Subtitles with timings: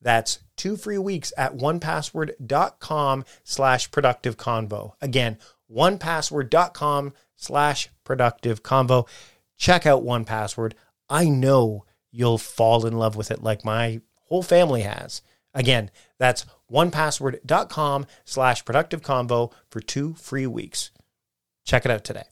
[0.00, 4.92] That's two free weeks at onepassword.com slash productive convo.
[5.00, 5.38] Again,
[5.70, 9.08] onepassword.com slash productive convo.
[9.56, 10.72] Check out 1Password.
[11.08, 15.22] I know you'll fall in love with it like my whole family has.
[15.54, 20.90] Again, that's onepassword.com slash productive convo for two free weeks.
[21.64, 22.24] Check it out today.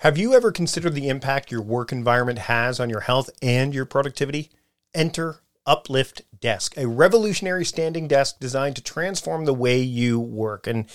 [0.00, 3.86] Have you ever considered the impact your work environment has on your health and your
[3.86, 4.50] productivity?
[4.92, 10.66] Enter Uplift Desk, a revolutionary standing desk designed to transform the way you work.
[10.66, 10.86] And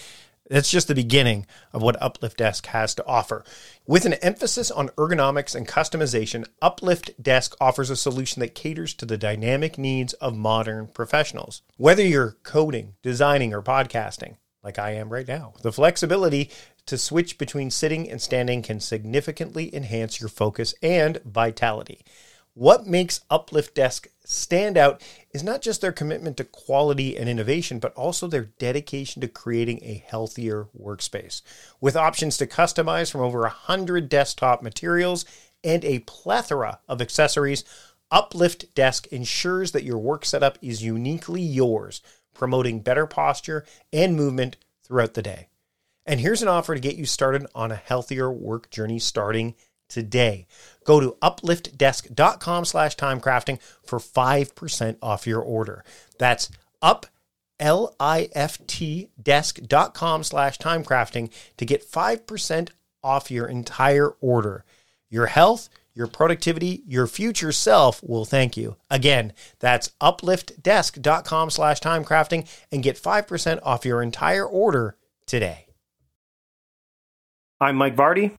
[0.50, 3.44] that's just the beginning of what Uplift Desk has to offer.
[3.86, 9.06] With an emphasis on ergonomics and customization, Uplift Desk offers a solution that caters to
[9.06, 11.62] the dynamic needs of modern professionals.
[11.78, 16.50] Whether you're coding, designing, or podcasting, like I am right now, the flexibility
[16.88, 22.02] to switch between sitting and standing can significantly enhance your focus and vitality.
[22.54, 25.02] What makes Uplift Desk stand out
[25.34, 29.80] is not just their commitment to quality and innovation, but also their dedication to creating
[29.82, 31.42] a healthier workspace.
[31.80, 35.26] With options to customize from over 100 desktop materials
[35.64, 37.64] and a plethora of accessories,
[38.12, 42.02] Uplift Desk ensures that your work setup is uniquely yours,
[42.34, 45.48] promoting better posture and movement throughout the day.
[46.06, 49.54] And here's an offer to get you started on a healthier work journey starting
[49.90, 50.48] today.
[50.86, 55.84] Go to upliftdesk.com slash timecrafting for 5% off your order.
[56.18, 56.50] That's
[56.82, 57.06] up
[57.60, 62.70] L-I-F-T desk.com slash timecrafting to get 5%
[63.04, 64.64] off your entire order.
[65.10, 68.78] Your health, your productivity, your future self will thank you.
[68.90, 75.66] Again, that's upliftdesk.com slash timecrafting and get 5% off your entire order today.
[77.60, 78.39] I'm Mike Vardy.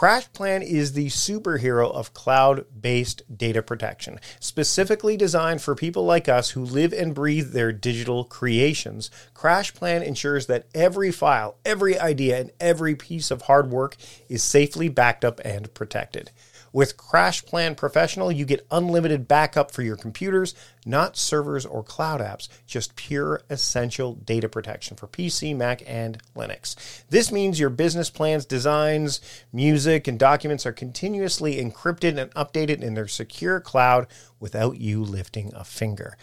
[0.00, 6.52] CrashPlan is the superhero of cloud based data protection, specifically designed for people like us
[6.52, 9.10] who live and breathe their digital creations.
[9.34, 13.94] CrashPlan ensures that every file, every idea, and every piece of hard work
[14.26, 16.30] is safely backed up and protected.
[16.72, 20.54] With CrashPlan Professional, you get unlimited backup for your computers,
[20.86, 26.76] not servers or cloud apps, just pure essential data protection for PC, Mac, and Linux.
[27.10, 29.20] This means your business plans, designs,
[29.52, 34.06] music, and documents are continuously encrypted and updated in their secure cloud
[34.38, 36.16] without you lifting a finger.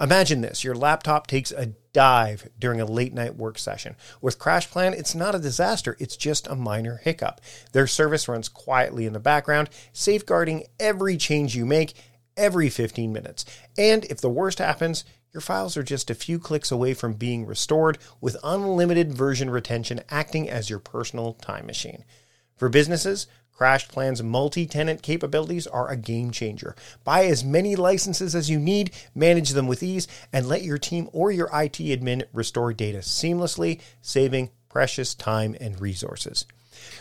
[0.00, 3.96] Imagine this your laptop takes a dive during a late night work session.
[4.20, 7.40] With CrashPlan, it's not a disaster, it's just a minor hiccup.
[7.72, 11.94] Their service runs quietly in the background, safeguarding every change you make
[12.36, 13.44] every 15 minutes.
[13.76, 17.46] And if the worst happens, your files are just a few clicks away from being
[17.46, 22.04] restored with unlimited version retention acting as your personal time machine.
[22.56, 23.26] For businesses,
[23.56, 26.74] CrashPlan's multi tenant capabilities are a game changer.
[27.04, 31.08] Buy as many licenses as you need, manage them with ease, and let your team
[31.12, 36.46] or your IT admin restore data seamlessly, saving precious time and resources.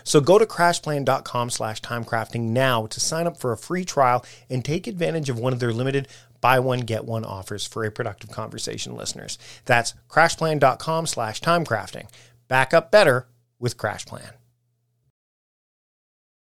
[0.04, 4.64] So go to crashplan.com slash timecrafting now to sign up for a free trial and
[4.64, 6.08] take advantage of one of their limited
[6.42, 9.38] buy one, get one offers for a productive conversation listeners.
[9.66, 12.08] That's crashplan.com slash timecrafting.
[12.48, 13.28] Back up better
[13.60, 14.41] with CrashPlan.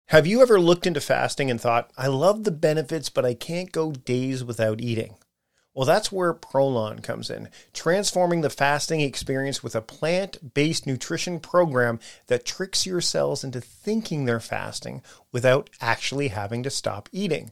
[0.10, 3.72] Have you ever looked into fasting and thought, I love the benefits, but I can't
[3.72, 5.16] go days without eating?
[5.74, 11.40] Well, that's where Prolon comes in, transforming the fasting experience with a plant based nutrition
[11.40, 17.51] program that tricks your cells into thinking they're fasting without actually having to stop eating.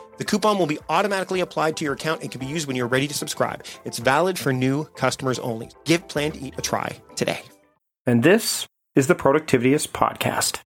[0.17, 2.87] The coupon will be automatically applied to your account and can be used when you're
[2.87, 3.65] ready to subscribe.
[3.85, 5.69] It's valid for new customers only.
[5.85, 7.41] Give Plan to Eat a try today.
[8.05, 10.61] And this is the Productivityist Podcast.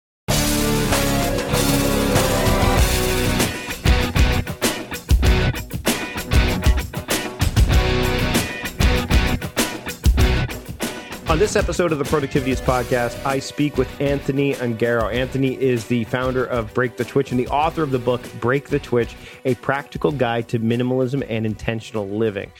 [11.32, 15.10] On this episode of the Productivityist Podcast, I speak with Anthony Ongaro.
[15.10, 18.68] Anthony is the founder of Break the Twitch and the author of the book Break
[18.68, 22.52] the Twitch, a practical guide to minimalism and intentional living.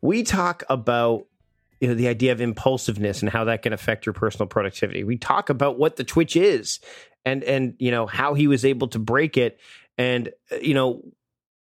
[0.00, 1.26] We talk about
[1.80, 5.02] you know the idea of impulsiveness and how that can affect your personal productivity.
[5.02, 6.78] We talk about what the Twitch is
[7.24, 9.58] and and you know how he was able to break it
[9.98, 10.30] and
[10.62, 11.02] you know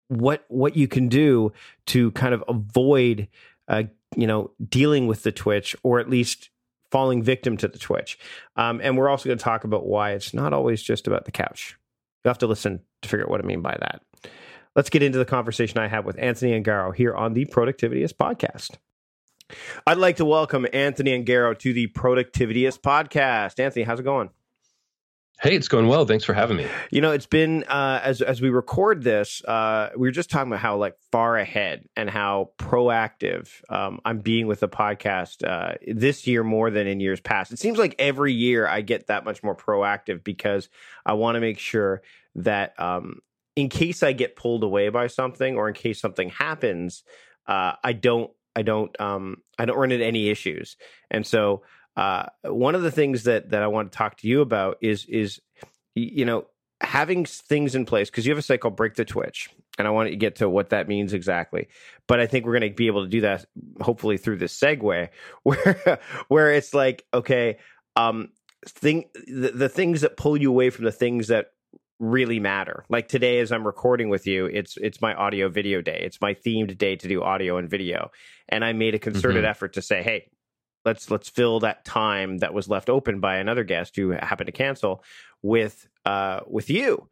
[0.10, 1.54] what what you can do
[1.86, 3.30] to kind of avoid
[3.70, 3.84] uh,
[4.16, 6.50] you know, dealing with the Twitch or at least
[6.92, 8.18] falling victim to the Twitch.
[8.56, 11.32] Um, and we're also going to talk about why it's not always just about the
[11.32, 11.78] couch.
[12.24, 14.02] You'll have to listen to figure out what I mean by that.
[14.76, 18.78] Let's get into the conversation I have with Anthony Ongaro here on the Productivityist podcast.
[19.88, 23.60] I'd like to welcome Anthony Ongaro to the Productivityist podcast.
[23.60, 24.30] Anthony, how's it going?
[25.42, 26.06] Hey, it's going well.
[26.06, 26.68] Thanks for having me.
[26.92, 30.52] You know, it's been uh, as as we record this, uh, we were just talking
[30.52, 35.76] about how like far ahead and how proactive um, I'm being with the podcast uh,
[35.88, 37.54] this year more than in years past.
[37.54, 40.68] It seems like every year I get that much more proactive because
[41.06, 42.02] I want to make sure
[42.36, 43.20] that um,
[43.56, 47.04] in case I get pulled away by something or in case something happens,
[47.48, 50.76] uh, I don't I don't um, I don't run into any issues,
[51.10, 51.64] and so.
[52.00, 55.04] Uh, one of the things that that I want to talk to you about is
[55.04, 55.42] is
[55.96, 56.46] you know
[56.80, 59.92] having things in place because you have a site called Break the Twitch, and I
[59.92, 61.68] want to get to what that means exactly.
[62.08, 63.48] But I think we're going to be able to do that
[63.82, 65.10] hopefully through this segue,
[65.44, 67.58] where where it's like okay,
[67.98, 68.30] um,
[68.66, 71.48] thing the, the things that pull you away from the things that
[72.00, 72.86] really matter.
[72.88, 76.00] Like today, as I'm recording with you, it's it's my audio video day.
[76.06, 78.12] It's my themed day to do audio and video,
[78.48, 79.50] and I made a concerted mm-hmm.
[79.50, 80.30] effort to say, hey,
[80.86, 84.52] let's let's fill that time that was left open by another guest who happened to
[84.52, 85.04] cancel
[85.42, 87.08] with uh, with you.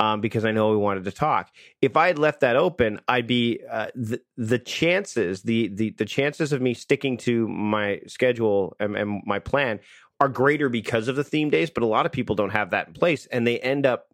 [0.00, 1.52] Um, because I know we wanted to talk.
[1.80, 6.04] If I had left that open, I'd be uh, the the chances the, the the
[6.04, 9.78] chances of me sticking to my schedule and, and my plan
[10.18, 11.70] are greater because of the theme days.
[11.70, 14.06] But a lot of people don't have that in place, and they end up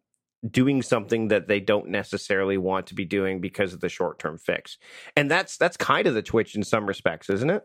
[0.47, 4.37] doing something that they don't necessarily want to be doing because of the short term
[4.37, 4.77] fix.
[5.15, 7.63] And that's that's kind of the twitch in some respects, isn't it?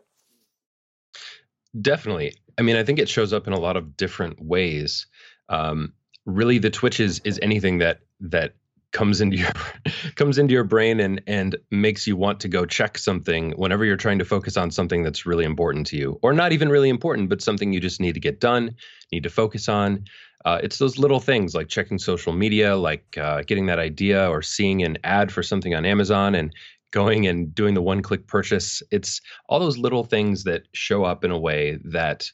[1.81, 2.35] Definitely.
[2.59, 5.07] I mean, I think it shows up in a lot of different ways.
[5.49, 5.93] Um,
[6.25, 8.55] really, the twitch is is anything that that
[8.93, 9.51] comes into your
[10.15, 13.97] comes into your brain and and makes you want to go check something whenever you're
[13.97, 17.29] trying to focus on something that's really important to you, or not even really important,
[17.29, 18.77] but something you just need to get done,
[19.13, 20.05] need to focus on.
[20.45, 24.43] Uh, it's those little things like checking social media, like uh, getting that idea or
[24.43, 26.53] seeing an ad for something on Amazon and
[26.95, 28.83] going and doing the one click purchase.
[28.93, 32.31] It's all those little things that show up in a way that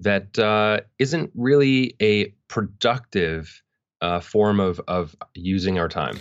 [0.00, 3.62] that uh, not really a productive
[4.02, 6.18] uh, form of of using our time.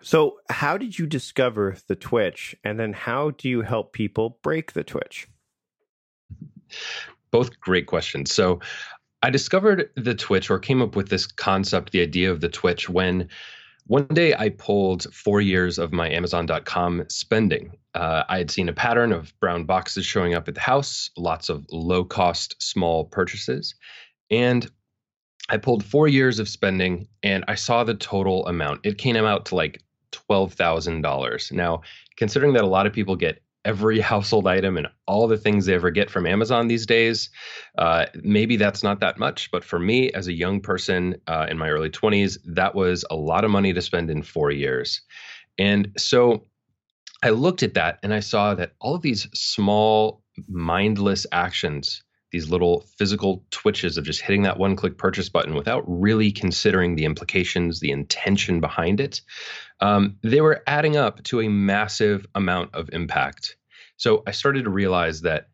[0.00, 4.72] So, how did you discover the Twitch, and then how do you help people break
[4.72, 5.28] the Twitch?
[7.30, 8.32] Both great questions.
[8.32, 8.60] So,
[9.22, 12.88] I discovered the Twitch, or came up with this concept, the idea of the Twitch,
[12.88, 13.28] when
[13.86, 17.76] one day I pulled four years of my Amazon.com spending.
[17.94, 21.48] Uh, I had seen a pattern of brown boxes showing up at the house, lots
[21.48, 23.74] of low cost, small purchases.
[24.30, 24.70] And
[25.48, 28.80] I pulled four years of spending and I saw the total amount.
[28.84, 31.52] It came out to like $12,000.
[31.52, 31.82] Now,
[32.16, 35.74] considering that a lot of people get every household item and all the things they
[35.74, 37.30] ever get from Amazon these days,
[37.78, 39.50] uh, maybe that's not that much.
[39.50, 43.16] But for me, as a young person uh, in my early 20s, that was a
[43.16, 45.02] lot of money to spend in four years.
[45.58, 46.46] And so
[47.22, 52.02] I looked at that and I saw that all of these small, mindless actions
[52.32, 56.96] these little physical twitches of just hitting that one click purchase button without really considering
[56.96, 59.20] the implications, the intention behind it,
[59.82, 63.56] um, they were adding up to a massive amount of impact.
[63.96, 65.48] So I started to realize that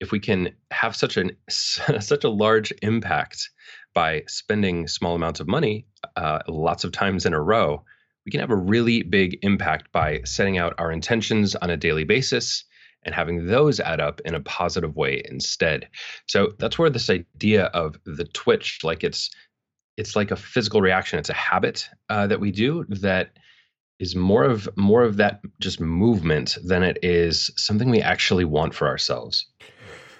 [0.00, 3.50] if we can have such an such a large impact
[3.94, 5.86] by spending small amounts of money
[6.16, 7.84] uh, lots of times in a row,
[8.24, 12.04] we can have a really big impact by setting out our intentions on a daily
[12.04, 12.64] basis
[13.04, 15.86] and having those add up in a positive way instead.
[16.26, 19.30] So that's where this idea of the twitch, like it's
[19.98, 21.18] it's like a physical reaction.
[21.18, 23.36] It's a habit uh, that we do that
[23.98, 28.74] is more of more of that just movement than it is something we actually want
[28.74, 29.46] for ourselves.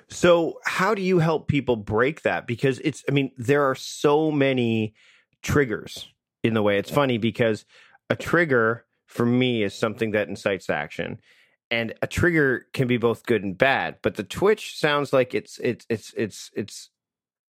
[0.09, 2.47] So, how do you help people break that?
[2.47, 4.95] Because it's, I mean, there are so many
[5.43, 6.07] triggers
[6.43, 6.79] in the way.
[6.79, 7.65] It's funny because
[8.11, 11.19] a trigger for me is something that incites action
[11.71, 15.59] and a trigger can be both good and bad but the twitch sounds like it's
[15.59, 16.91] it's it's it's it's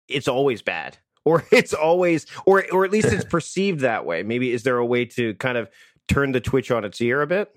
[0.08, 4.52] it's always bad or it's always or or at least it's perceived that way maybe
[4.52, 5.68] is there a way to kind of
[6.08, 7.54] turn the twitch on its ear a bit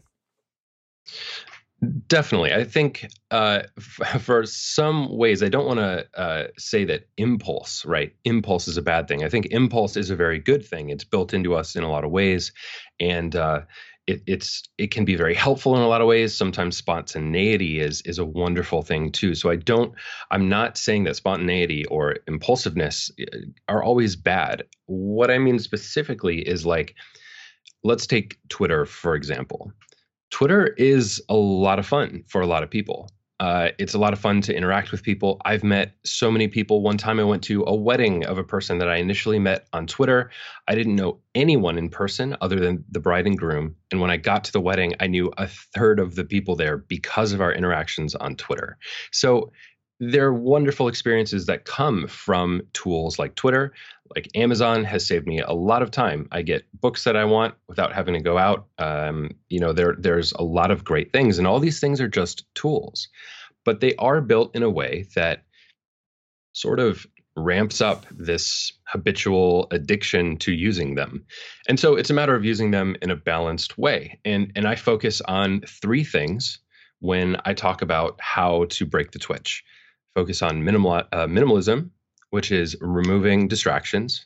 [2.07, 2.53] Definitely.
[2.53, 7.83] I think uh, f- for some ways, I don't want to uh, say that impulse,
[7.85, 8.13] right?
[8.23, 9.23] Impulse is a bad thing.
[9.23, 10.91] I think impulse is a very good thing.
[10.91, 12.51] It's built into us in a lot of ways.
[12.99, 13.61] And uh,
[14.05, 16.37] it, it's it can be very helpful in a lot of ways.
[16.37, 19.33] Sometimes spontaneity is is a wonderful thing too.
[19.33, 19.93] So I don't
[20.29, 24.63] I'm not saying that spontaneity or impulsiveness uh, are always bad.
[24.85, 26.93] What I mean specifically is like
[27.83, 29.71] let's take Twitter for example.
[30.29, 33.09] Twitter is a lot of fun for a lot of people.
[33.41, 35.41] Uh, it's a lot of fun to interact with people.
[35.45, 36.83] I've met so many people.
[36.83, 39.87] One time I went to a wedding of a person that I initially met on
[39.87, 40.29] Twitter.
[40.67, 43.75] I didn't know anyone in person other than the bride and groom.
[43.91, 46.77] And when I got to the wedding, I knew a third of the people there
[46.77, 48.77] because of our interactions on Twitter.
[49.11, 49.51] So
[50.03, 53.71] there are wonderful experiences that come from tools like Twitter.
[54.15, 56.27] Like Amazon has saved me a lot of time.
[56.31, 58.65] I get books that I want without having to go out.
[58.79, 62.07] Um, you know, there there's a lot of great things, and all these things are
[62.07, 63.09] just tools,
[63.63, 65.43] but they are built in a way that
[66.53, 67.05] sort of
[67.37, 71.25] ramps up this habitual addiction to using them.
[71.69, 74.19] And so it's a matter of using them in a balanced way.
[74.25, 76.57] And and I focus on three things
[77.01, 79.63] when I talk about how to break the twitch
[80.15, 81.89] focus on minimal, uh, minimalism,
[82.31, 84.25] which is removing distractions,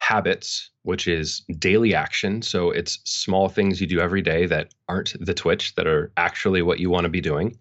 [0.00, 2.42] habits, which is daily action.
[2.42, 6.62] So it's small things you do every day that aren't the twitch, that are actually
[6.62, 7.58] what you want to be doing.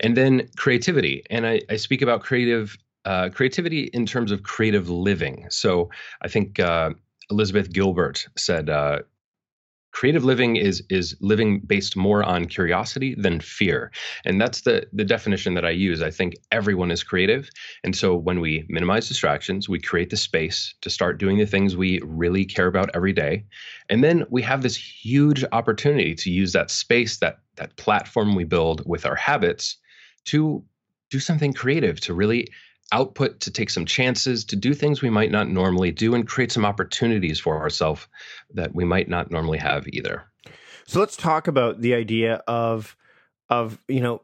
[0.00, 1.22] And then creativity.
[1.30, 5.46] And I, I speak about creative uh, creativity in terms of creative living.
[5.48, 5.90] So
[6.22, 6.90] I think uh,
[7.30, 8.98] Elizabeth Gilbert said, uh,
[9.96, 13.90] creative living is is living based more on curiosity than fear.
[14.26, 16.02] And that's the the definition that i use.
[16.02, 17.48] I think everyone is creative.
[17.82, 21.76] And so when we minimize distractions we create the space to start doing the things
[21.76, 23.44] we really care about every day.
[23.88, 28.44] And then we have this huge opportunity to use that space that that platform we
[28.44, 29.78] build with our habits
[30.26, 30.62] to
[31.10, 32.48] do something creative to really
[32.92, 36.52] output to take some chances to do things we might not normally do and create
[36.52, 38.06] some opportunities for ourselves
[38.54, 40.24] that we might not normally have either.
[40.86, 42.96] So let's talk about the idea of
[43.48, 44.22] of you know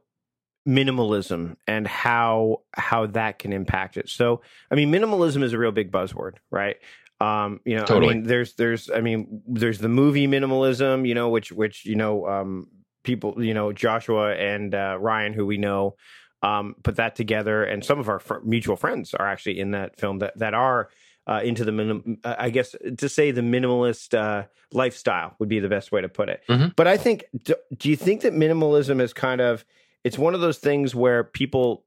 [0.67, 4.09] minimalism and how how that can impact it.
[4.09, 6.77] So i mean minimalism is a real big buzzword right?
[7.21, 8.11] Um you know totally.
[8.11, 11.97] i mean there's there's i mean there's the movie minimalism you know which which you
[11.97, 12.69] know um
[13.05, 15.95] people you know joshua and uh, ryan who we know
[16.43, 17.65] um, put that together.
[17.65, 20.89] And some of our fr- mutual friends are actually in that film that that are
[21.27, 22.19] uh, into the minim.
[22.25, 26.09] Uh, I guess to say the minimalist uh, lifestyle would be the best way to
[26.09, 26.43] put it.
[26.49, 26.69] Mm-hmm.
[26.77, 29.65] But I think, do, do, you think that minimalism is kind of
[30.05, 31.85] it's one of those things where people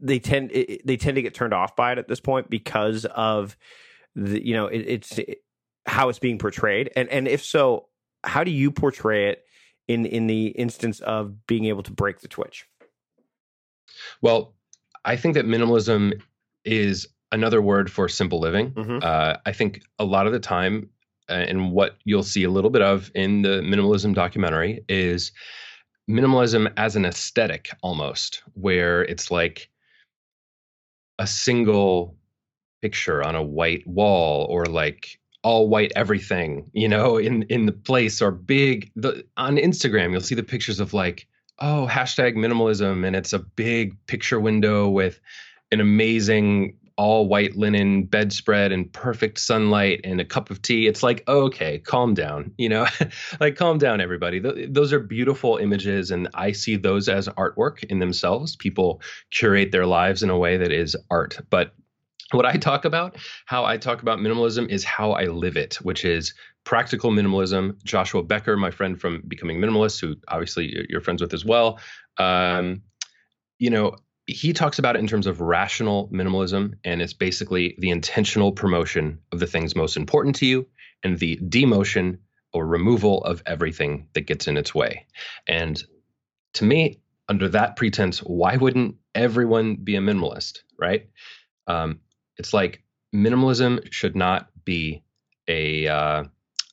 [0.00, 0.50] they tend
[0.84, 3.56] they tend to get turned off by it at this point because of
[4.14, 5.42] the you know it, it's it,
[5.86, 7.86] how it's being portrayed and and if so
[8.24, 9.44] how do you portray it
[9.86, 12.66] in in the instance of being able to break the twitch
[14.22, 14.54] well,
[15.04, 16.20] I think that minimalism
[16.64, 18.72] is another word for simple living.
[18.72, 18.98] Mm-hmm.
[19.02, 20.90] Uh, I think a lot of the time,
[21.28, 25.32] uh, and what you'll see a little bit of in the minimalism documentary is
[26.10, 29.68] minimalism as an aesthetic almost, where it's like
[31.18, 32.16] a single
[32.80, 37.72] picture on a white wall or like all white everything, you know, in in the
[37.72, 41.27] place or big the on Instagram you'll see the pictures of like
[41.60, 43.06] oh hashtag minimalism.
[43.06, 45.20] And it's a big picture window with
[45.72, 50.88] an amazing all white linen bedspread and perfect sunlight and a cup of tea.
[50.88, 52.86] It's like oh, okay calm down you know
[53.40, 54.40] like calm down everybody.
[54.40, 58.56] Th- those are beautiful images and i see those as artwork in themselves.
[58.56, 61.38] People curate their lives in a way that is art.
[61.50, 61.72] But
[62.32, 63.16] what I talk about,
[63.46, 66.34] how I talk about minimalism is how I live it, which is
[66.68, 67.82] practical minimalism.
[67.82, 71.80] Joshua Becker, my friend from Becoming Minimalist, who obviously you're friends with as well,
[72.18, 72.82] um,
[73.58, 77.88] you know, he talks about it in terms of rational minimalism, and it's basically the
[77.88, 80.66] intentional promotion of the things most important to you
[81.02, 82.18] and the demotion
[82.52, 85.06] or removal of everything that gets in its way.
[85.46, 85.82] And
[86.52, 87.00] to me,
[87.30, 91.08] under that pretense, why wouldn't everyone be a minimalist, right?
[91.66, 92.00] Um,
[92.36, 92.82] it's like
[93.14, 95.02] minimalism should not be
[95.48, 96.24] a, uh,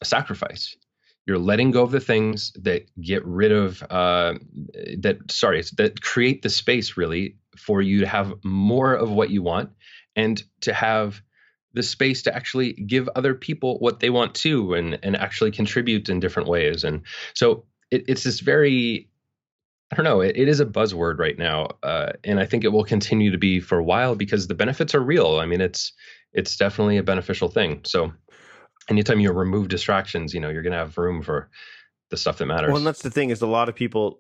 [0.02, 0.76] a sacrifice.
[1.26, 4.36] You're letting go of the things that get rid of uh,
[5.00, 5.18] that.
[5.30, 9.72] Sorry, that create the space really for you to have more of what you want
[10.16, 11.22] and to have
[11.74, 16.10] the space to actually give other people what they want too and and actually contribute
[16.10, 17.02] in different ways and
[17.34, 19.10] so it, it's this very
[19.92, 20.22] I don't know.
[20.22, 23.38] It, it is a buzzword right now, uh, and I think it will continue to
[23.38, 25.38] be for a while because the benefits are real.
[25.40, 25.94] I mean, it's
[26.34, 27.82] it's definitely a beneficial thing.
[27.86, 28.12] So,
[28.90, 31.50] anytime you remove distractions, you know, you're going to have room for
[32.10, 32.68] the stuff that matters.
[32.68, 34.20] Well, and that's the thing is a lot of people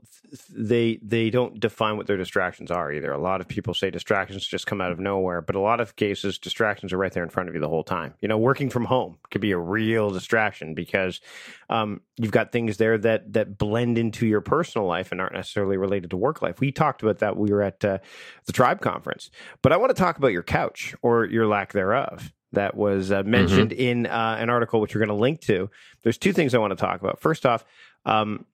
[0.49, 3.12] they they don't define what their distractions are either.
[3.12, 5.95] A lot of people say distractions just come out of nowhere, but a lot of
[5.95, 8.15] cases distractions are right there in front of you the whole time.
[8.21, 11.21] You know, working from home could be a real distraction because
[11.69, 15.78] um, you've got things there that that blend into your personal life and aren't necessarily
[15.78, 16.60] related to work life.
[16.60, 17.38] We talked about that.
[17.38, 17.99] We were at uh,
[18.45, 19.30] the Tribe conference,
[19.62, 23.23] but I want to talk about your couch or your lack thereof that was uh,
[23.23, 23.81] mentioned mm-hmm.
[23.81, 25.69] in uh, an article which we're going to link to.
[26.03, 27.19] There's two things I want to talk about.
[27.19, 27.65] First off,
[28.05, 28.45] um,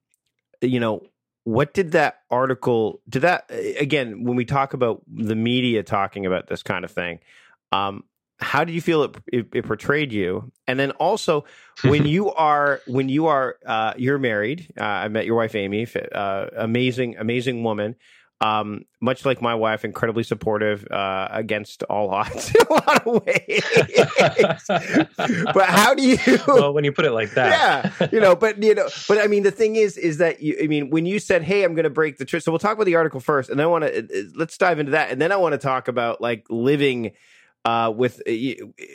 [0.60, 1.02] you know,
[1.44, 6.46] what did that article did that again when we talk about the media talking about
[6.46, 7.18] this kind of thing?
[7.72, 8.04] Um,
[8.38, 10.50] how do you feel it, it, it, portrayed you?
[10.66, 11.44] And then also
[11.84, 14.72] when you are when you are uh, you're married.
[14.78, 17.96] Uh, I met your wife Amy, uh, amazing amazing woman.
[18.42, 23.22] Um, much like my wife, incredibly supportive uh, against all odds in a lot of
[23.24, 23.62] ways.
[25.54, 26.18] but how do you?
[26.46, 28.34] Well, when you put it like that, yeah, you know.
[28.34, 31.06] But you know, but I mean, the thing is, is that you, I mean, when
[31.06, 33.20] you said, "Hey, I'm going to break the trust," so we'll talk about the article
[33.20, 35.36] first, and then I want to uh, uh, let's dive into that, and then I
[35.36, 37.12] want to talk about like living
[37.64, 38.32] uh, with uh,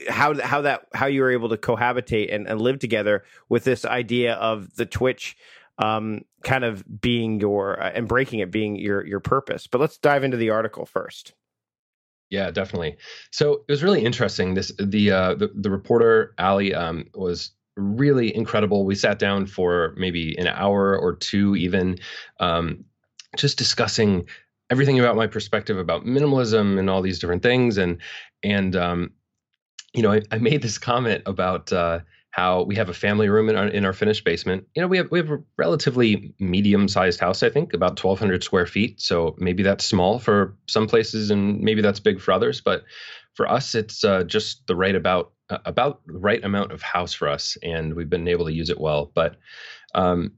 [0.09, 3.85] how how that how you were able to cohabitate and, and live together with this
[3.85, 5.37] idea of the Twitch
[5.79, 9.67] um, kind of being your uh, and breaking it being your your purpose.
[9.67, 11.33] But let's dive into the article first.
[12.29, 12.97] Yeah, definitely.
[13.31, 14.53] So it was really interesting.
[14.53, 18.85] This the uh, the, the reporter Ali um, was really incredible.
[18.85, 21.99] We sat down for maybe an hour or two, even
[22.39, 22.83] um,
[23.37, 24.27] just discussing
[24.69, 27.77] everything about my perspective about minimalism and all these different things.
[27.77, 27.99] And
[28.43, 29.11] and um,
[29.93, 31.99] you know, I, I made this comment about uh,
[32.37, 34.67] how we have a family room in our, in our finished basement.
[34.75, 38.43] You know, we have we have a relatively medium sized house, I think, about 1,200
[38.43, 39.01] square feet.
[39.01, 42.61] So maybe that's small for some places, and maybe that's big for others.
[42.61, 42.83] But
[43.33, 47.27] for us, it's uh, just the right about uh, about right amount of house for
[47.27, 49.11] us, and we've been able to use it well.
[49.11, 49.37] But
[49.95, 50.33] um,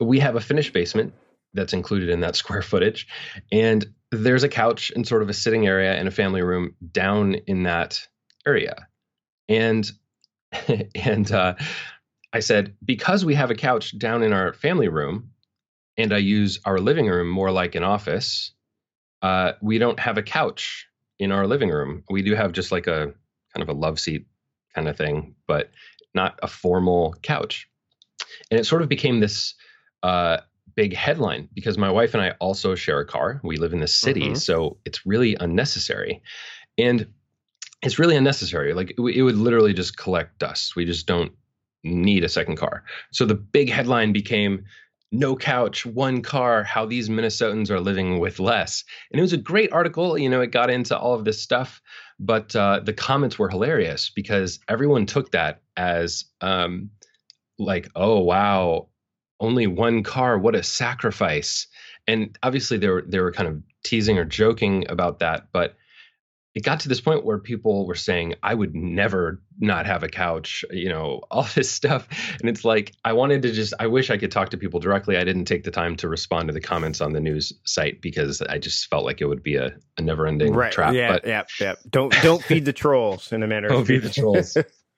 [0.00, 1.14] we have a finished basement
[1.54, 3.06] that's included in that square footage,
[3.52, 7.34] and there's a couch and sort of a sitting area and a family room down
[7.34, 8.08] in that
[8.44, 8.88] area.
[9.48, 9.88] And
[10.94, 11.54] and uh,
[12.32, 15.30] I said, because we have a couch down in our family room
[15.96, 18.52] and I use our living room more like an office,
[19.22, 20.86] uh, we don't have a couch
[21.18, 22.04] in our living room.
[22.08, 23.12] We do have just like a
[23.54, 24.26] kind of a love seat
[24.74, 25.70] kind of thing, but
[26.14, 27.68] not a formal couch.
[28.50, 29.54] And it sort of became this
[30.02, 30.38] uh,
[30.76, 33.40] big headline because my wife and I also share a car.
[33.42, 34.34] We live in the city, mm-hmm.
[34.34, 36.22] so it's really unnecessary.
[36.76, 37.08] And
[37.82, 38.74] it's really unnecessary.
[38.74, 40.76] Like it, it would literally just collect dust.
[40.76, 41.32] We just don't
[41.84, 42.84] need a second car.
[43.12, 44.64] So the big headline became
[45.10, 48.84] no couch, one car, how these Minnesotans are living with less.
[49.10, 50.18] And it was a great article.
[50.18, 51.80] You know, it got into all of this stuff,
[52.18, 56.90] but uh, the comments were hilarious because everyone took that as um,
[57.58, 58.88] like, oh, wow,
[59.40, 60.36] only one car.
[60.36, 61.68] What a sacrifice.
[62.06, 65.48] And obviously they were, they were kind of teasing or joking about that.
[65.52, 65.76] But
[66.54, 70.08] it got to this point where people were saying I would never not have a
[70.08, 72.08] couch, you know, all this stuff.
[72.40, 75.16] And it's like I wanted to just I wish I could talk to people directly.
[75.16, 78.40] I didn't take the time to respond to the comments on the news site because
[78.42, 80.72] I just felt like it would be a, a never ending right.
[80.72, 80.94] trap.
[80.94, 81.74] Yeah, but, yeah, yeah.
[81.88, 83.68] Don't don't feed the trolls in a manner.
[83.68, 84.56] Don't feed the trolls.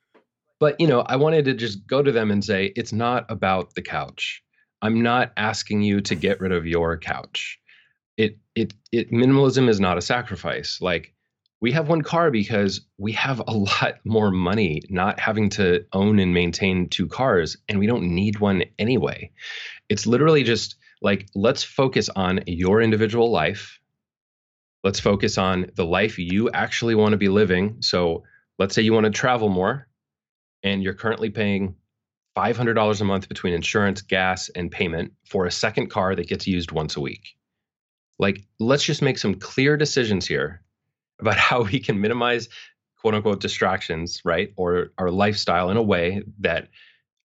[0.61, 3.75] but you know, I wanted to just go to them and say, it's not about
[3.75, 4.43] the couch.
[4.83, 7.59] I'm not asking you to get rid of your couch.
[8.17, 10.79] It it it minimalism is not a sacrifice.
[10.81, 11.13] Like
[11.61, 16.19] we have one car because we have a lot more money not having to own
[16.19, 19.31] and maintain two cars and we don't need one anyway.
[19.89, 23.79] It's literally just like let's focus on your individual life.
[24.83, 27.77] Let's focus on the life you actually want to be living.
[27.81, 28.25] So
[28.59, 29.89] let's say you want to travel more
[30.63, 31.77] and you're currently paying
[32.37, 36.73] $500 a month between insurance gas and payment for a second car that gets used
[36.73, 37.37] once a week.
[38.19, 40.63] Like let's just make some clear decisions here
[41.21, 42.49] about how we can minimize
[43.01, 44.53] quote unquote distractions, right?
[44.57, 46.69] Or our lifestyle in a way that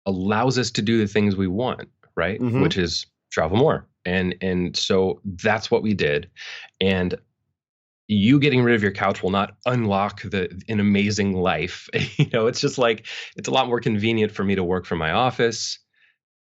[0.06, 2.40] allows us to do the things we want, right?
[2.40, 2.62] Mm-hmm.
[2.62, 3.88] Which is travel more.
[4.06, 6.30] And and so that's what we did.
[6.82, 7.16] And
[8.08, 11.88] you getting rid of your couch will not unlock the an amazing life.
[12.18, 14.98] you know, it's just like it's a lot more convenient for me to work from
[14.98, 15.78] my office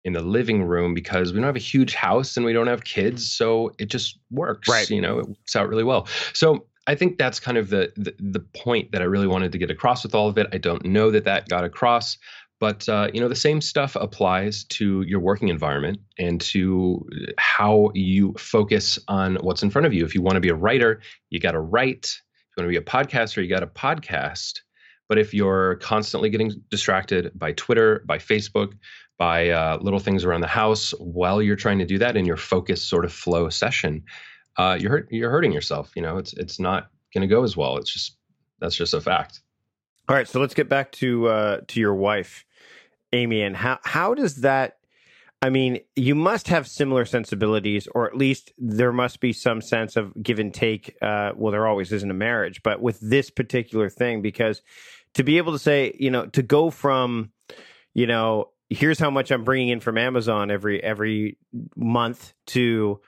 [0.04, 2.82] in the living room because we don't have a huge house and we don't have
[2.82, 4.68] kids, so it just works.
[4.68, 4.90] Right.
[4.90, 6.08] You know, it works out really well.
[6.32, 9.58] So I think that's kind of the, the, the point that I really wanted to
[9.58, 10.48] get across with all of it.
[10.52, 12.18] I don't know that that got across,
[12.58, 17.04] but uh, you know the same stuff applies to your working environment and to
[17.38, 20.04] how you focus on what's in front of you.
[20.04, 22.04] If you want to be a writer, you got to write.
[22.04, 24.60] If you want to be a podcaster, you got to podcast.
[25.08, 28.72] But if you're constantly getting distracted by Twitter, by Facebook,
[29.18, 32.36] by uh, little things around the house while you're trying to do that in your
[32.36, 34.02] focus sort of flow session,
[34.56, 35.92] uh, you're hurt, you're hurting yourself.
[35.94, 37.76] You know, it's it's not going to go as well.
[37.76, 38.16] It's just
[38.58, 39.40] that's just a fact.
[40.08, 42.44] All right, so let's get back to uh, to your wife,
[43.12, 44.78] Amy, and how how does that?
[45.40, 49.96] I mean, you must have similar sensibilities, or at least there must be some sense
[49.96, 50.96] of give and take.
[51.02, 54.62] Uh, well, there always is in a marriage, but with this particular thing, because
[55.14, 57.32] to be able to say, you know, to go from,
[57.92, 61.38] you know, here's how much I'm bringing in from Amazon every every
[61.76, 63.00] month to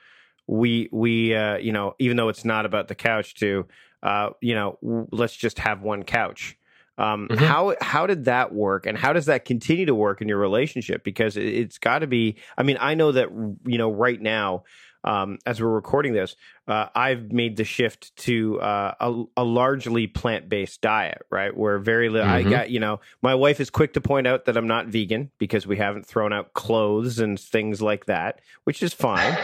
[0.47, 3.65] we we uh, you know even though it's not about the couch to
[4.03, 4.77] uh, you know
[5.11, 6.57] let's just have one couch
[6.97, 7.43] um, mm-hmm.
[7.43, 11.03] how how did that work and how does that continue to work in your relationship
[11.03, 13.29] because it, it's got to be i mean i know that
[13.65, 14.63] you know right now
[15.05, 16.35] um, as we're recording this,
[16.67, 21.55] uh, I've made the shift to uh, a, a, largely plant based diet, right?
[21.55, 22.47] Where very little, mm-hmm.
[22.47, 25.29] I got, you know, my wife is quick to point out that I'm not vegan
[25.37, 29.37] because we haven't thrown out clothes and things like that, which is fine.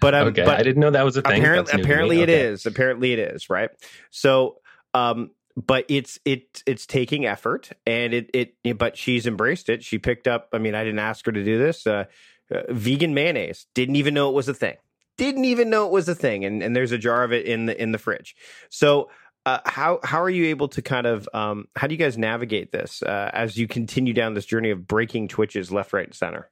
[0.00, 1.40] But okay, but I didn't know that was a thing.
[1.40, 2.40] Apparently, apparently it okay.
[2.40, 2.64] is.
[2.64, 3.70] Apparently it is, right?
[4.10, 4.56] So,
[4.94, 9.98] um, but it's it it's taking effort and it it but she's embraced it she
[9.98, 12.04] picked up i mean i didn't ask her to do this uh,
[12.52, 14.76] uh, vegan mayonnaise didn't even know it was a thing
[15.16, 17.66] didn't even know it was a thing, and, and there's a jar of it in
[17.66, 18.34] the in the fridge.
[18.70, 19.10] So
[19.46, 22.72] uh, how how are you able to kind of um, how do you guys navigate
[22.72, 26.50] this uh, as you continue down this journey of breaking twitches left, right, and center?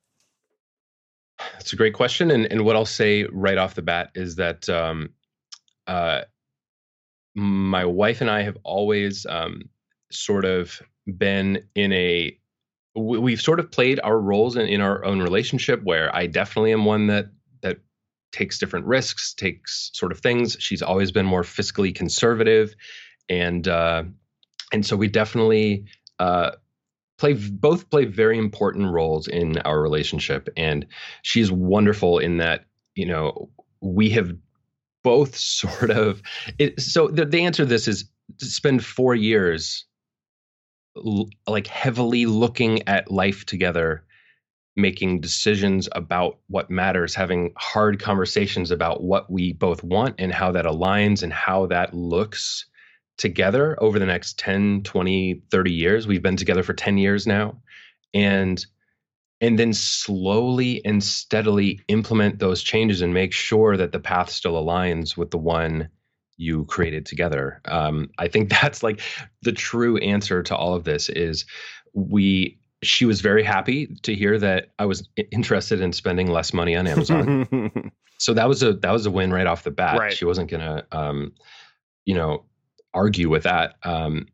[1.55, 4.69] That's a great question, and and what I'll say right off the bat is that
[4.69, 5.11] um,
[5.87, 6.23] uh,
[7.35, 9.71] my wife and I have always um,
[10.11, 12.39] sort of been in a
[12.95, 16.85] we've sort of played our roles in, in our own relationship where I definitely am
[16.85, 17.31] one that
[18.33, 20.57] takes different risks, takes sort of things.
[20.59, 22.75] She's always been more fiscally conservative,
[23.29, 24.05] and uh,
[24.73, 25.85] and so we definitely
[26.19, 26.53] uh,
[27.19, 30.49] play both play very important roles in our relationship.
[30.57, 30.87] And
[31.23, 32.65] she's wonderful in that
[32.95, 34.33] you know we have
[35.05, 36.23] both sort of
[36.59, 39.85] it, so the, the answer to this is to spend four years
[41.47, 44.05] like heavily looking at life together
[44.77, 50.51] making decisions about what matters, having hard conversations about what we both want and how
[50.53, 52.67] that aligns and how that looks
[53.19, 56.07] together over the next 10, 20, 30 years.
[56.07, 57.61] We've been together for 10 years now.
[58.15, 58.65] And
[59.43, 64.53] and then slowly and steadily implement those changes and make sure that the path still
[64.53, 65.89] aligns with the one
[66.37, 67.61] you created together.
[67.65, 69.01] Um, I think that's like
[69.43, 71.45] the true answer to all of this is
[71.93, 76.77] we she was very happy to hear that I was interested in spending less money
[76.77, 77.93] on Amazon.
[78.19, 79.99] so that was a that was a win right off the bat.
[79.99, 80.13] Right.
[80.13, 81.33] She wasn't gonna, um,
[82.05, 82.45] you know,
[82.93, 83.77] argue with that.
[83.85, 84.27] Um,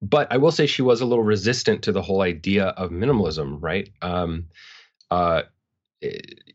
[0.00, 3.58] but I will say she was a little resistant to the whole idea of minimalism.
[3.60, 3.88] Right?
[4.02, 4.46] Um,
[5.10, 5.42] uh,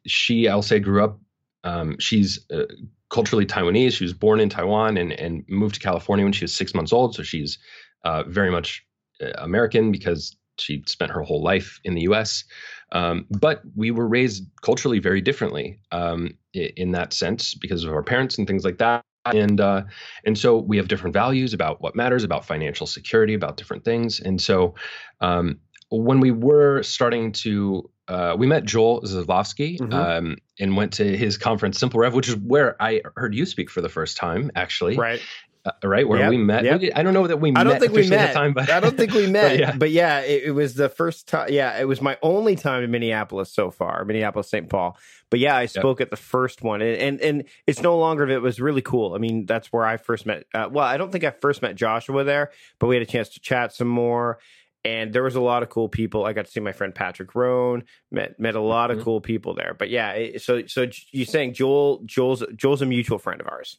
[0.05, 1.19] she, I'll say, grew up.
[1.63, 2.65] Um, she's uh,
[3.09, 3.93] culturally Taiwanese.
[3.93, 6.91] She was born in Taiwan and and moved to California when she was six months
[6.91, 7.15] old.
[7.15, 7.57] So she's
[8.03, 8.85] uh, very much
[9.21, 12.43] uh, American because she spent her whole life in the U.S.
[12.91, 18.03] Um, but we were raised culturally very differently um, in that sense because of our
[18.03, 19.03] parents and things like that.
[19.25, 19.83] And uh,
[20.25, 24.21] and so we have different values about what matters, about financial security, about different things.
[24.21, 24.75] And so
[25.19, 29.93] um, when we were starting to uh, we met Joel Zaslofsky mm-hmm.
[29.93, 33.81] um, and went to his conference, SimpleREV, which is where I heard you speak for
[33.81, 34.95] the first time, actually.
[34.95, 35.21] Right.
[35.67, 36.63] Uh, right where yep, we met.
[36.63, 36.93] Yep.
[36.95, 37.53] I don't know that we.
[37.53, 38.33] I don't think we met.
[38.33, 39.49] Time, but I don't think we met.
[39.49, 41.49] but yeah, but yeah it, it, was the first time.
[41.51, 44.69] Yeah, it was my only time in Minneapolis so far, Minneapolis St.
[44.69, 44.97] Paul.
[45.29, 46.07] But yeah, I spoke yep.
[46.07, 48.29] at the first one, and, and, and it's no longer.
[48.29, 49.13] It was really cool.
[49.13, 50.45] I mean, that's where I first met.
[50.53, 53.29] Uh, well, I don't think I first met Joshua there, but we had a chance
[53.29, 54.39] to chat some more
[54.85, 56.23] and there was a lot of cool people.
[56.23, 58.99] I got to see my friend Patrick Rhone, met met a lot mm-hmm.
[58.99, 59.75] of cool people there.
[59.77, 63.77] But yeah, so so you're saying Joel Joel's Joel's a mutual friend of ours.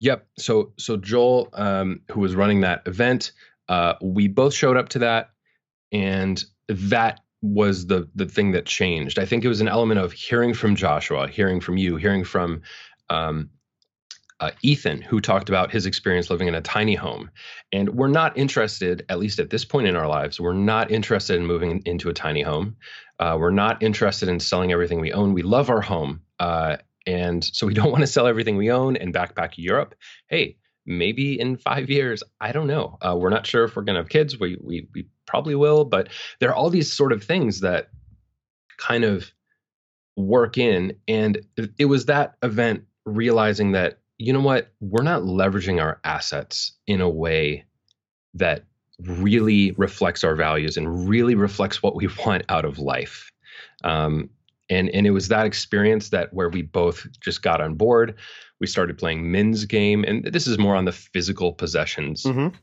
[0.00, 0.26] Yep.
[0.38, 3.32] So so Joel, um, who was running that event,
[3.68, 5.30] uh, we both showed up to that,
[5.92, 9.18] and that was the the thing that changed.
[9.18, 12.62] I think it was an element of hearing from Joshua, hearing from you, hearing from
[13.08, 13.50] um,
[14.40, 17.30] uh, Ethan, who talked about his experience living in a tiny home.
[17.72, 21.36] And we're not interested, at least at this point in our lives, we're not interested
[21.36, 22.76] in moving into a tiny home.
[23.18, 25.32] Uh, we're not interested in selling everything we own.
[25.32, 26.20] We love our home.
[26.38, 29.94] Uh, and so we don't want to sell everything we own and backpack Europe.
[30.28, 32.98] Hey, maybe in five years, I don't know.
[33.00, 34.38] Uh, we're not sure if we're going to have kids.
[34.38, 35.84] We, we, we probably will.
[35.84, 36.08] But
[36.40, 37.88] there are all these sort of things that
[38.78, 39.32] kind of
[40.16, 40.96] work in.
[41.08, 41.40] And
[41.78, 44.72] it was that event realizing that you know what?
[44.80, 47.64] We're not leveraging our assets in a way
[48.34, 48.64] that
[48.98, 53.30] really reflects our values and really reflects what we want out of life.
[53.84, 54.30] Um,
[54.70, 58.16] and and it was that experience that where we both just got on board.
[58.60, 62.54] We started playing Min's game, and this is more on the physical possessions mm-hmm.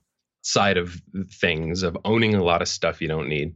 [0.42, 3.54] side of things of owning a lot of stuff you don't need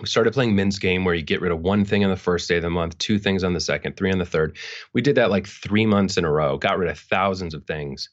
[0.00, 2.48] we started playing Min's game where you get rid of one thing on the first
[2.48, 4.56] day of the month, two things on the second, three on the third.
[4.94, 8.08] We did that like three months in a row, got rid of thousands of things.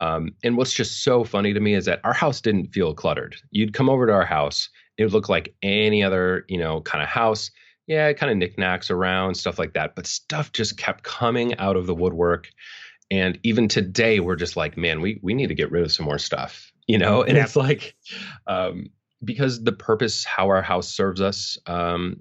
[0.00, 3.36] Um, and what's just so funny to me is that our house didn't feel cluttered.
[3.50, 7.02] You'd come over to our house, it would look like any other, you know, kind
[7.02, 7.50] of house.
[7.88, 9.96] Yeah, kind of knickknacks around, stuff like that.
[9.96, 12.48] But stuff just kept coming out of the woodwork.
[13.10, 16.06] And even today, we're just like, man, we we need to get rid of some
[16.06, 17.22] more stuff, you know.
[17.22, 17.42] And yeah.
[17.42, 17.96] it's like,
[18.46, 18.90] um,
[19.24, 22.20] because the purpose how our house serves us um,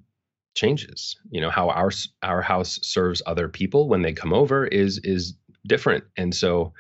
[0.56, 1.92] changes you know how our
[2.24, 5.36] our house serves other people when they come over is is
[5.68, 6.74] different and so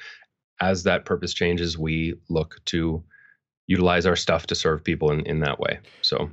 [0.60, 3.04] as that purpose changes we look to
[3.68, 6.30] utilize our stuff to serve people in, in that way so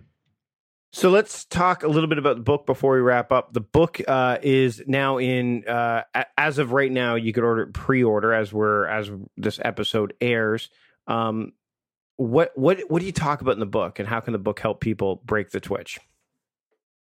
[0.94, 3.52] so let's talk a little bit about the book before we wrap up.
[3.52, 6.02] The book uh, is now in, uh,
[6.38, 10.70] as of right now, you could order pre-order as we're as this episode airs.
[11.09, 11.52] Um,
[12.16, 14.61] what what what do you talk about in the book and how can the book
[14.61, 15.98] help people break the twitch?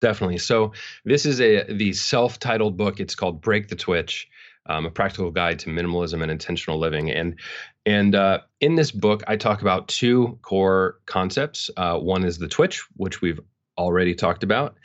[0.02, 0.38] Definitely.
[0.38, 0.73] So
[1.04, 2.99] this is a the self-titled book.
[2.99, 4.30] It's called break the twitch
[4.67, 7.10] um, a practical guide to minimalism and intentional living.
[7.10, 7.39] And
[7.88, 11.71] and uh, in this book i talk about two core concepts.
[11.75, 13.39] Uh, one is the twitch which we've
[13.80, 14.76] already talked about.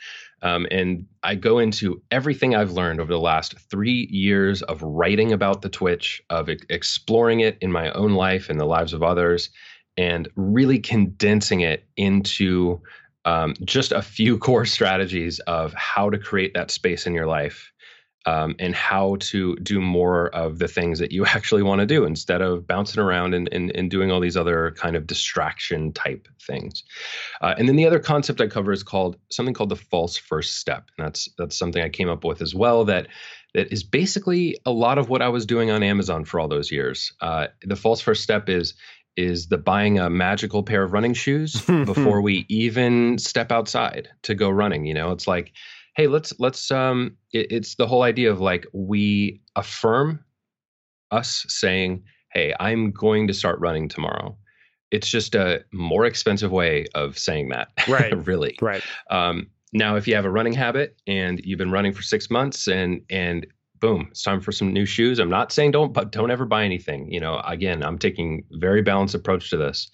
[0.41, 5.31] Um, and I go into everything I've learned over the last three years of writing
[5.33, 9.01] about the Twitch, of e- exploring it in my own life and the lives of
[9.01, 9.49] others,
[9.97, 12.81] and really condensing it into
[13.25, 17.71] um, just a few core strategies of how to create that space in your life
[18.25, 22.05] um, and how to do more of the things that you actually want to do
[22.05, 26.27] instead of bouncing around and, and, and doing all these other kind of distraction type
[26.41, 26.83] things.
[27.41, 30.57] Uh, and then the other concept I cover is called something called the false first
[30.57, 30.89] step.
[30.97, 33.07] And that's that's something I came up with as well that
[33.53, 36.71] that is basically a lot of what I was doing on Amazon for all those
[36.71, 37.13] years.
[37.21, 38.73] Uh, the false first step is
[39.15, 44.35] is the buying a magical pair of running shoes before we even step outside to
[44.35, 44.85] go running.
[44.85, 45.53] You know, it's like,
[45.95, 50.23] hey, let's let's um, it, it's the whole idea of like we affirm
[51.11, 52.03] us saying,
[52.33, 54.37] hey, I'm going to start running tomorrow.
[54.91, 58.25] It's just a more expensive way of saying that, right?
[58.27, 58.83] really, right.
[59.09, 62.67] Um, now, if you have a running habit and you've been running for six months
[62.67, 63.47] and and
[63.79, 65.19] boom, it's time for some new shoes.
[65.19, 67.11] I'm not saying don't, but don't ever buy anything.
[67.11, 69.89] You know, again, I'm taking very balanced approach to this.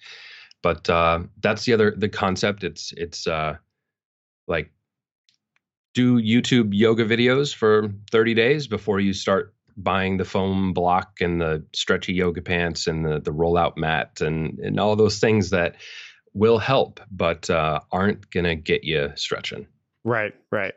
[0.62, 2.62] But uh, that's the other the concept.
[2.62, 3.56] It's it's uh,
[4.46, 4.70] like
[5.94, 11.40] do YouTube yoga videos for 30 days before you start buying the foam block and
[11.40, 15.76] the stretchy yoga pants and the the rollout mat and and all those things that
[16.34, 19.66] will help, but uh, aren't gonna get you stretching.
[20.04, 20.74] Right, right.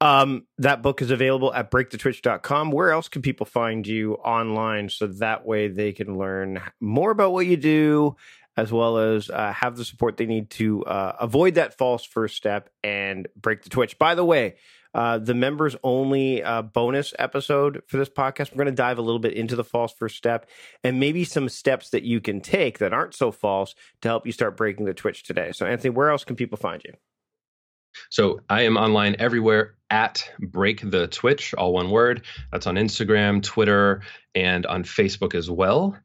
[0.00, 2.70] Um, that book is available at breakthetwitch.com.
[2.70, 7.32] Where else can people find you online so that way they can learn more about
[7.32, 8.16] what you do
[8.58, 12.36] as well as uh, have the support they need to uh, avoid that false first
[12.36, 13.96] step and break the twitch.
[14.00, 14.56] By the way,
[14.92, 18.50] uh, the members only uh, bonus episode for this podcast.
[18.50, 20.50] We're going to dive a little bit into the false first step
[20.82, 24.32] and maybe some steps that you can take that aren't so false to help you
[24.32, 25.52] start breaking the twitch today.
[25.52, 26.94] So, Anthony, where else can people find you?
[28.10, 32.24] So I am online everywhere at Break the Twitch, all one word.
[32.50, 34.02] That's on Instagram, Twitter,
[34.34, 35.96] and on Facebook as well.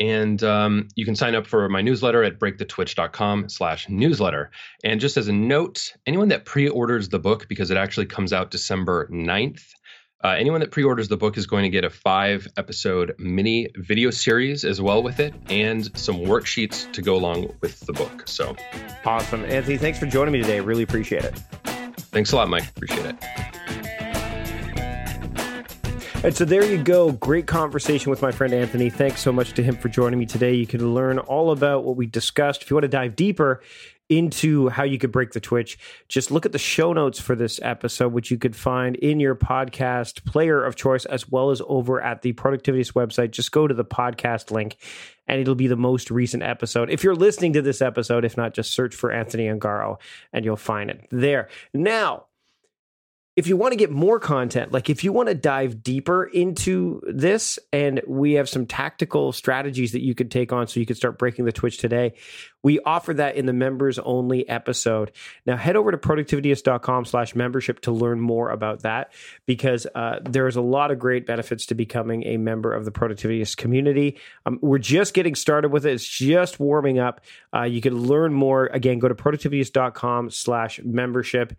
[0.00, 4.50] And um, you can sign up for my newsletter at breakthetwitch.com slash newsletter.
[4.84, 8.50] And just as a note, anyone that pre-orders the book, because it actually comes out
[8.50, 9.62] December 9th,
[10.24, 14.10] uh, anyone that pre-orders the book is going to get a five episode mini video
[14.10, 18.24] series as well with it and some worksheets to go along with the book.
[18.26, 18.56] So
[19.04, 19.44] awesome.
[19.44, 20.60] Anthony, thanks for joining me today.
[20.60, 21.38] Really appreciate it.
[22.10, 22.68] Thanks a lot, Mike.
[22.68, 23.87] Appreciate it.
[26.24, 27.12] And so there you go.
[27.12, 28.90] Great conversation with my friend Anthony.
[28.90, 30.52] Thanks so much to him for joining me today.
[30.52, 32.62] You can learn all about what we discussed.
[32.62, 33.62] If you want to dive deeper,
[34.08, 37.60] into how you could break the twitch, just look at the show notes for this
[37.62, 42.00] episode, which you could find in your podcast player of choice, as well as over
[42.00, 43.30] at the Productivityist website.
[43.30, 44.76] Just go to the podcast link
[45.26, 46.90] and it'll be the most recent episode.
[46.90, 49.98] If you're listening to this episode, if not, just search for Anthony Ongaro
[50.32, 51.48] and you'll find it there.
[51.74, 52.24] Now,
[53.38, 57.00] if you want to get more content, like if you want to dive deeper into
[57.06, 60.96] this, and we have some tactical strategies that you could take on so you could
[60.96, 62.14] start breaking the Twitch today,
[62.64, 65.12] we offer that in the members only episode.
[65.46, 69.12] Now head over to productivityist.com slash membership to learn more about that
[69.46, 73.56] because uh, there's a lot of great benefits to becoming a member of the Productivityist
[73.56, 74.18] community.
[74.46, 75.92] Um, we're just getting started with it.
[75.92, 77.20] It's just warming up.
[77.54, 78.66] Uh, you can learn more.
[78.66, 81.54] Again, go to productivityist.com slash membership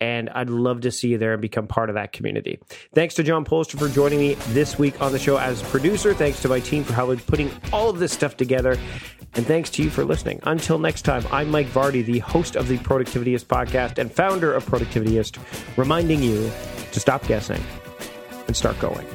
[0.00, 2.58] and I'd love to see you there and become part of that community.
[2.94, 6.14] Thanks to John Polster for joining me this week on the show as producer.
[6.14, 8.78] Thanks to my team for helping putting all of this stuff together.
[9.36, 10.40] And thanks to you for listening.
[10.44, 14.64] Until next time, I'm Mike Vardy, the host of the Productivityist podcast and founder of
[14.64, 15.38] Productivityist,
[15.76, 16.50] reminding you
[16.92, 17.62] to stop guessing
[18.46, 19.06] and start going.